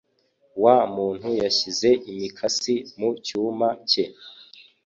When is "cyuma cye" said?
3.25-4.05